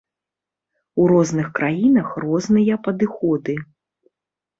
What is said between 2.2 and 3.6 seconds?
розныя падыходы.